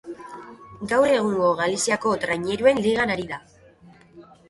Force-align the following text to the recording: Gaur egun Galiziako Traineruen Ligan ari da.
Gaur 0.93 1.05
egun 1.17 1.37
Galiziako 1.61 2.17
Traineruen 2.25 2.85
Ligan 2.89 3.17
ari 3.19 3.33
da. 3.37 3.43